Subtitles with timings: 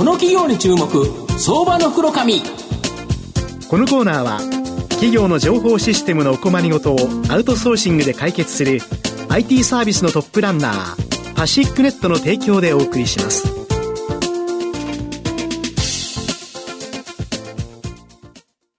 [0.00, 0.88] この企業に注目
[1.38, 2.40] 相場の袋紙
[3.68, 4.40] このコーナーは
[4.92, 8.80] 企業の情報システムのお困りごとをアウトソーシングで解決する
[9.28, 13.60] IT サービスのトップランナーパシックネットの提供でお送りします。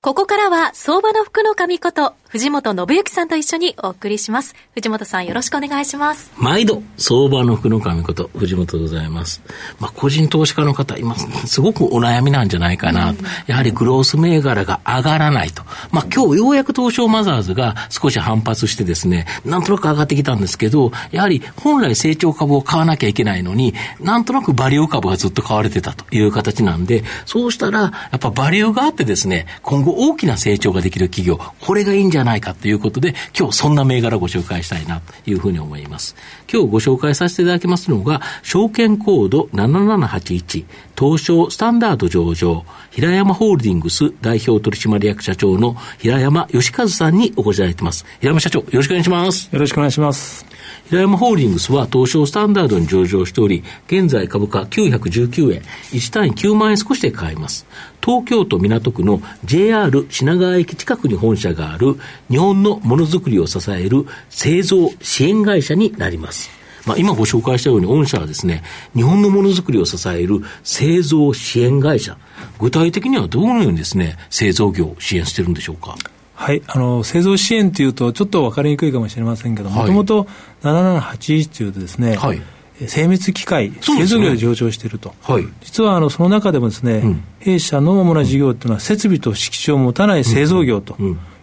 [0.01, 4.55] ここからは相場の福の神こと藤本信之さんと一緒にお送りします。
[4.73, 6.32] 藤本さんよろしくお願いします。
[6.38, 9.41] 毎度、相場の福の神こと藤本でございます。
[9.82, 13.25] まあ、個人投資家の方、今、すごくお悩みなんじゃないかなと。
[13.47, 15.64] やはりグロース銘柄が上がらないと。
[15.91, 36.16] まあ、今日ようやく東証マザーズが少し反発してですね、なんとなく上がってきたんですけど、やはり本来成長株を買わなきゃいけないのに、なんとなくバリュー株がずっと買われてたという形なんで、そうしたら、やっぱバリューがあってですね、今後大きな成長ができる企業、これがいいんじゃないかということで、今日そんな銘柄をご紹介したいなというふうに思います。
[36.52, 40.66] 今日ご紹介させていただきますのが、証券コード7781、
[40.97, 48.05] 東証スタンダード上場、平山ホールディングス代表取締役社長の平山義和さんにお越しいただいています。
[48.19, 49.50] 平山社長、よろしくお願いします。
[49.52, 50.45] よろしくお願いします。
[50.89, 57.66] 平山ホールディングスは東証スタンダードに上場しており、現在株価919円、1単位9万円少しで買えます。
[58.03, 61.97] 東京都港区の JR 品川駅近くに本社がある
[62.30, 66.49] 日本のものづくりを支える製造支援会社になります。
[66.85, 68.63] まあ、今ご紹介したように、御社はですね、
[68.95, 72.17] 日本のものづくりを支える製造支援会社。
[72.59, 75.95] 具体的にはどのようにですね、製造業を支援してるんでしょうか？
[76.33, 80.27] はい、あの製造支援というと、ちょっと分かりにくいかもしれませんけどもともと
[80.63, 82.41] 7781というとですね、はい、
[82.87, 90.95] 精密機械、製造業で上場していると、はい、実はあのその中でもですね、うん、弊社の主な事業というのは、設備と敷地を持たない製造業と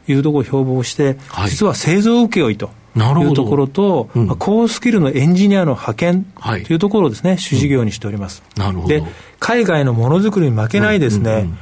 [0.08, 2.70] いうところを標榜して、はい、実は製造請負と。
[2.98, 8.42] いうところと、うん、高スキルのエンジニアの派遣というところをですね、主事業にしております。
[8.56, 8.88] なるほど。
[8.88, 9.04] で
[9.38, 11.58] 海外のものづくりに負けないですね、うんうんうん。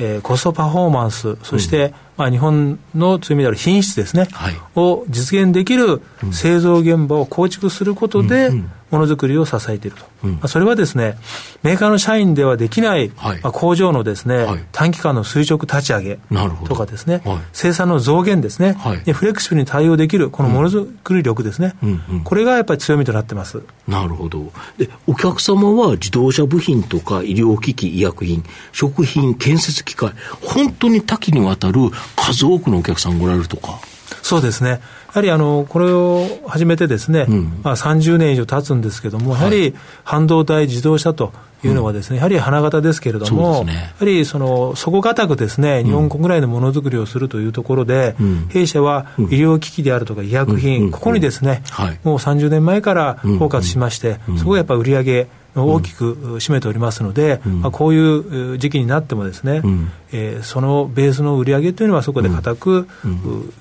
[0.00, 11.16] えー、コストパフォーマンス、そして、うん、まあ、日本の強みである品質ですね、はい、を実現できる製造現場を構築することで、うんうんものづくりを支えていると、うん、まあ、それはですね、
[11.62, 16.18] メーカーの社員ではできない、はい、まあ、工場のですね、はい、短期間の垂直立ち上げ
[16.66, 22.02] とかですね、はい、生産の増減ですね、で、フレキシブルに対応できる、このものづくり力ですね、うん。
[22.10, 23.62] うん、これがやっぱり強みとなってます。
[23.86, 24.52] なるほど。
[24.76, 30.12] で、お客様は自動車部品とか医療機器、医薬品、食品、建設機械、
[30.42, 31.80] 本当に多岐にわたる
[32.16, 33.78] 数多くのお客さんごられるとか？
[34.22, 34.80] そうですね。
[35.10, 41.32] やはりあのこれを始めてですね、うん、まあ、30年以上経つんですけども、やはり半導体、自動車と
[41.64, 63.52] いうのはですね、やはり花形ですけれども、ね、やはりその底堅くですね、日本国内のものづくりをするというところで、うん、弊社は医療機器であるとか医薬品、ここにですね、はい、もう30年前からフォーカスしまして、そこがやっぱり売り上げ大きく占めておりますので、うん、まあ、こういう時期になってもですね、うん、えー、そのベースの売り上げというのはそこで固く、うん、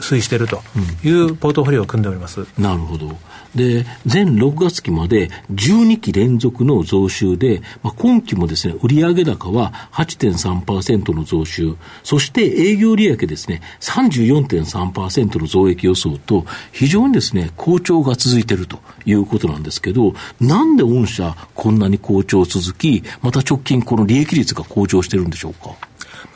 [0.00, 0.60] 推移していると
[1.04, 2.46] いうポートフォリオを組んでおります。
[2.58, 3.16] なるほど。
[3.54, 11.74] で、前6月期まで12期連続の増収で、まあ、今期もですね、売上高は8.3%の増収、
[12.04, 25.74] そして営業利益ですね、34.3%の増益予想と、非常にですね、好調が続いているということなんですけど、なんで御社、こんなに好調続き、また直近この利益率が向上してるんでしょうか？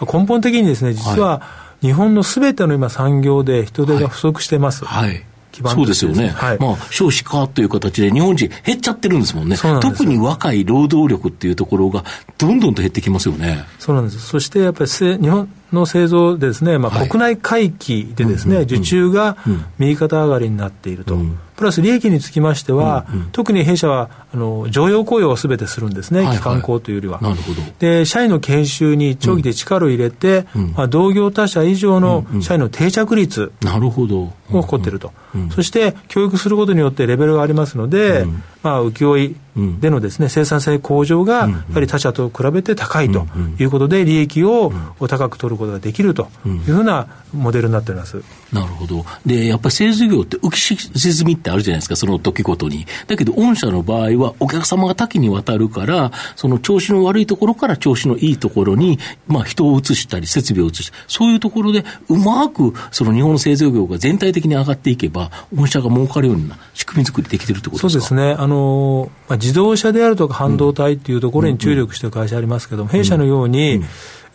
[0.06, 1.43] 根本的にですね、実は、
[1.83, 4.84] 日本のすべての今産業で人手が不足してます。
[4.84, 5.25] はい、はい
[5.69, 6.28] そうですよね。
[6.28, 9.56] はい、まあ、少子化という形で日本人減っちゃってるんですもんね。
[9.56, 12.05] ん特に若い労働力っていうところが
[12.39, 13.65] どんどんと減ってきますよね。
[13.78, 14.21] そうなんです。
[14.21, 19.37] そしてやっぱり日本の製造でですね、まあ、国内回帰でですね、はい、受注が
[19.78, 21.16] 右肩上がりになっていると。
[21.16, 27.21] うんプラス利益につきましては、うんうん、特に弊社はあの常用雇用をすべてするんですね、はいはい、機関校というよりは。
[27.21, 27.60] なるほど。
[27.78, 34.32] で、社員の研修に長期で力を入れて、うん、まあ、同業他社以上の社員の定着率を
[34.62, 35.12] 誇っていると、
[35.54, 38.27] そして教育することによってレベルがありますので、
[38.62, 39.34] まあ、請負
[39.81, 43.27] でのですね、生産性向上が、やはり他社と比べて高いと
[43.59, 44.72] いうことで、利益を
[45.09, 48.22] 高く取ることができるというふうなモデルになっております。
[48.53, 49.04] なるほど。
[49.24, 52.86] で、やっぱり製造業って浮き沈みってあるじゃないですか、その時ごとに。
[53.07, 58.98] だけど、御社の場合は、お客様が多岐にわたるから、その調子の悪いところから調子のいいところに、
[59.28, 68.07] まあ、人を移したり、設備を移したり、そういうところで、うまく、その日本の製造業が全体的に上がっていけば、御社が儲かるような仕組み作りできてるってことですか？
[68.07, 68.34] そうですね。
[68.36, 73.83] あの、まあ、自動車であるとか半導体っていうところに注力してる会社ありますけども、弊社のように、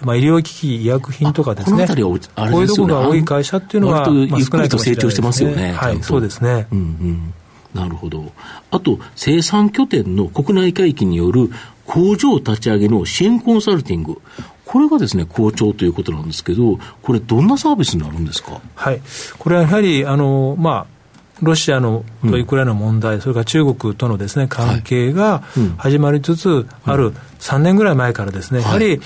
[0.01, 5.71] まあ、医療機器、医薬品とかですね、このあこういうところが多い会社っていうのは、ゆっくりと成長してますよね。
[5.71, 6.67] はい、そうですね。
[6.71, 7.33] うんうん
[7.73, 8.31] なるほど。
[8.71, 11.51] あと、生産拠点の国内回帰による
[11.85, 14.21] 工場立ち上げの支援コンサルティング。
[14.65, 18.61] これがですね、好調ということなんですけど、これ、どんなサービスになるんですか？
[18.75, 19.01] はい。
[19.37, 20.94] これはやはり、あの、まあ、
[21.41, 25.43] ロシアのとウクライナの問題、うん、それから中国とのです、ね、関係が
[25.77, 29.01] 始まりつつある3年ぐらい前からですね、やはり、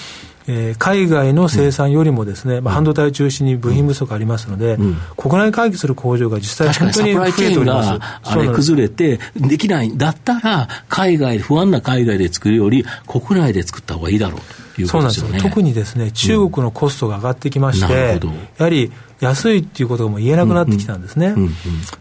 [0.51, 7.99] えー、海外の生産よりもですね、うん、まあ、半導体を中心に部品不足ありますので、うん、国内回帰する工場が実際本当に増えております。
[8.23, 9.95] あれ崩れて、できない。
[9.95, 14.41] だったら、海外、不安な海外で作るより、国内で作った方がいいだろう
[14.75, 15.39] ということですよね。
[15.39, 18.19] 特にですね、中国のコストが上がってきまして、
[18.57, 21.35] やはり、安いっていうことがもう言えなくなってきたんですね。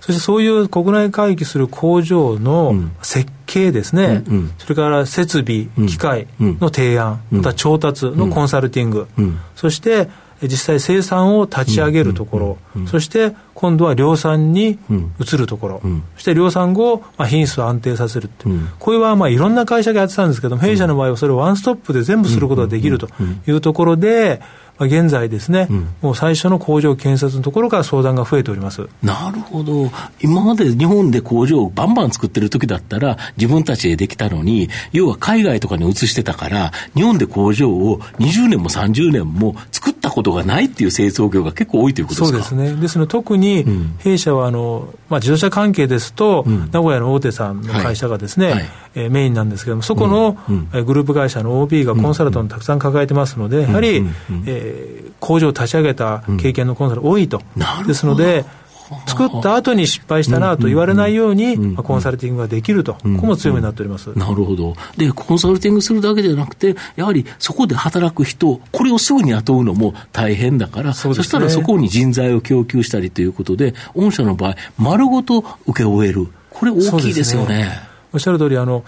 [0.00, 9.08] そしてそういう国内回帰する工場の設計ですね、うんうん、それから設備、機械の提案、また調達のコンサルティング、
[9.56, 10.08] そして
[10.42, 12.38] 実際生産を立ち上げるとこ
[12.74, 14.78] ろ、そして今度は量産に
[15.18, 15.82] 移るところ、
[16.14, 18.44] そして量産後、まあ、品質を安定させるって、
[18.78, 23.08] これはまあいろんな会社がやってたんですけども、弊社の場合はそれをワンストップで全部することができると
[23.48, 24.40] いうところで、
[24.78, 28.88] まあ、現在ですね、うん、もう最初の工場建設のところから相談が増えております。
[29.02, 29.90] なるほど、
[30.20, 42.44] 今まで日本で工場をバンバン作ってる時だったら、自分たちでできたのに、要は海外とかに移してたから、日本で工場を20年も30年も作ったことがないっていう製造業が結構多いということですか？
[42.44, 43.64] そうですね、ですので、特に
[43.98, 48.54] 弊社はあの、まあ、自動車関係ですと、うん、名古屋の大手さんの会社がですね、はい。
[48.54, 54.04] はい、えー、メインなんですけれども、そこの、うん、グループ会社の OB がコンサルタントたくさん抱えてますので、やはり、
[54.46, 57.42] えー工場を立ち上げた経験のコンサル多いと。
[57.56, 58.44] うん、ですので、
[59.06, 64.74] 作った後に失敗したなと言われないように、コンサルティングができると、ここも強みになっております、なるほど。
[64.96, 77.58] で、コンサルティングするだけじゃなくて、やはりそこで働く人、これをすぐに雇うのも大変だから、そ、ね,、したらそこに人材を供給したりということで、御社の場合、丸ごと請け負える、これ大きいですよね。
[77.58, 77.88] ね。
[78.12, 78.84] おっしゃる通りあの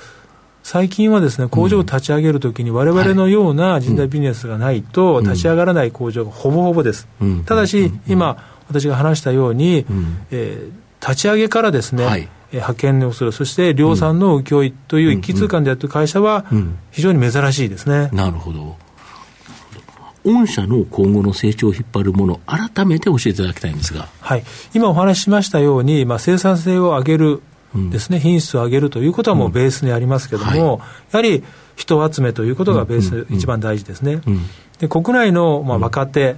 [0.62, 7.08] 最近はですね工場を立ち上げるときに、われわれのような人材ビジネスがないと、立ち上がらない工場がほぼほぼです。
[7.46, 8.37] ただし、今、
[8.70, 9.84] 私が話したように、
[10.31, 12.28] えー、立ち上げからですね、はい。
[12.52, 16.44] 派遣をする、そして量産の請負という一気通貫でやってる会社は、
[16.90, 18.11] 非常に珍しいですね。
[18.12, 18.76] なるほど。
[20.25, 24.08] 御社の今後の成長を引っ張るもの、改めて教えていただきたいんですが。
[24.20, 24.44] はい。
[24.75, 27.43] 今お話ししましたように、まあ、生産性を上げる
[27.75, 30.76] ですね、品質を上げるということはもうベースにありますけれども、はい、や
[31.19, 31.44] はり
[31.76, 34.20] 人集めということがベース、一番大事ですね。
[34.81, 36.37] で国内のまあ若手、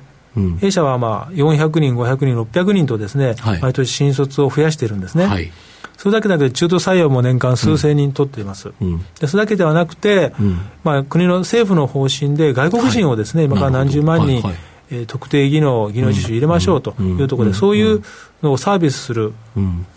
[0.61, 5.27] 弊社はまあ400人、500人、600人とですね、はい、毎年新卒を増やしているんですね。
[5.27, 5.51] はい、
[5.97, 8.73] それだけだけで中途採用も年間数千人取っています。
[8.81, 14.43] うん、でそれだけではなくて、うん、まあ、国の政府の方針で外国人をですね、今から何十万人、
[14.91, 18.03] えー、特定技能、技能実習入れましょうというところで、そういう
[18.43, 19.33] のをサービスする、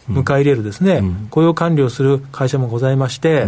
[0.09, 1.01] 迎え入れるですね、
[1.31, 3.47] 雇用管理をする会社もございまして、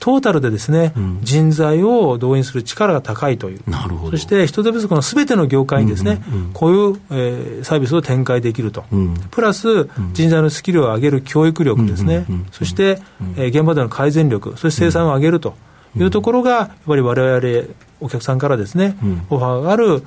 [0.00, 0.92] トータルでですね、
[1.22, 4.12] 人材を動員する力が高いという、なるほど。
[4.12, 6.20] そして人手不足のすべての業界にですね、
[6.54, 8.84] こういう、えー、サービスを展開できると、
[9.30, 12.98] プラス人材のスキルを上げる教育力ですね、そして、
[13.36, 15.54] えー、現場での改善力、そして生産を上げると
[15.96, 17.68] いうところが、やっぱりわれわれ
[18.00, 20.02] お客さんからですね、うん、オファーがある、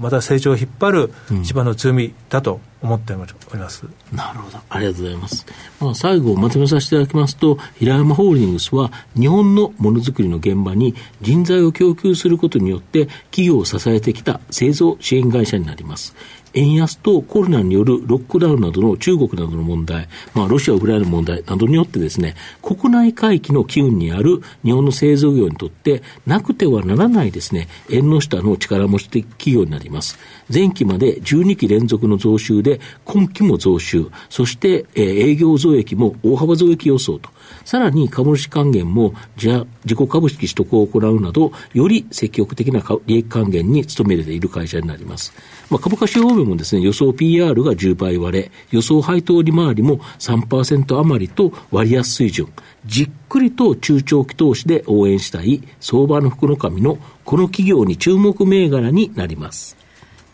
[0.00, 1.12] また成長を引っ張る
[1.42, 3.84] 一番の強みだと思っております。
[4.12, 4.58] なるほど。
[4.68, 5.46] ありがとうございます。
[5.80, 16.14] まあ、最後まとめさせていただきますと、平山ホールディングスは日本のものづくりの現場に人材を供給することによって企業を支えてきた製造支援会社になります。
[16.56, 30.18] 円安とコロナによるロックダウンなどの中国などの問題、まあ、ロシア、ウクライナの問題などによってですね、国内回帰の機運にある日本の製造業にとって、なくてはならないですね、縁の下の力持ち的企業になります。
[30.52, 37.35] 前期まで12期連続の増収で、今期も増収、そして、えー、営業増益も大幅増益予想と。
[37.64, 45.32] さらに株主還元も自己株式取得を行うなど、より積極的な利益還元に努めている会社になります。
[45.70, 52.48] まあ、株価指標面もですね、予想 PR が10倍割れ、予想配当利回りも3%余りと割安水準。
[52.86, 59.76] じっくりと中長期投資で応援したい相場の福の神のこの企業に注目銘柄になります。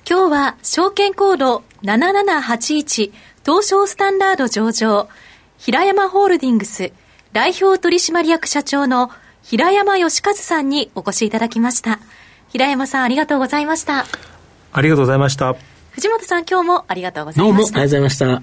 [0.09, 3.13] 今日は証券コード7781
[3.45, 5.09] 東証スタンダード上場
[5.59, 6.93] 平山ホールディングス
[7.33, 9.11] 代表取締役社長の
[9.43, 11.99] 平山義和さんにお越しいただきました。
[12.51, 14.05] 平山さんありがとうございました。
[14.73, 15.57] ありがとうございました。
[15.93, 17.45] 藤本さん今日もありがとうございました。
[17.45, 18.43] どうもありがとうございました。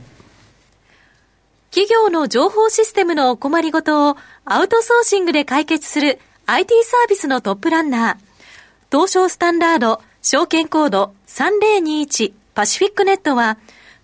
[1.72, 8.18] 企業の情報システムのお困りごとをアウトソーシングで解決する IT サービスのトップランナー、
[8.92, 13.60] 東証スタンダード証券コード3021パシフィックネットは、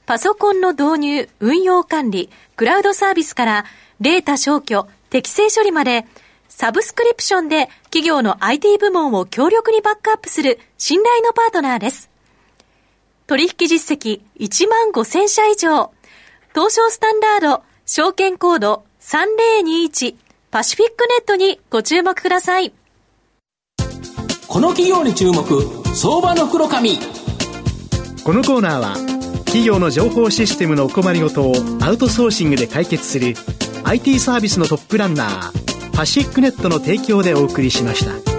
[0.05, 3.65] パソコンの導入、運用管理、クラウドサービスから
[4.01, 6.05] データ消去、適正処理まで、
[6.49, 12.09] サブスクリプションで企業の IT 部門を強力にバックアップする信頼のパートナーです。
[13.27, 15.91] 取引実績1万5000社以上。
[16.53, 20.15] 東証スタンダード、証券コード3021
[20.51, 22.73] パシフィックネットにご注目ください。
[24.47, 25.43] この企業に注目、
[25.93, 26.97] 相場の黒髪。
[28.23, 28.95] このコーナーは、
[29.39, 33.35] 企業の情報システムのお困りごとをアウトソーシングで解決する
[33.87, 38.34] IT サービスのトップランナー、パシックネットの提供でお送りしました。